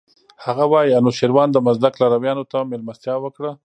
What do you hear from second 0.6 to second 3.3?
وايي انوشیروان د مزدک لارویانو ته مېلمستیا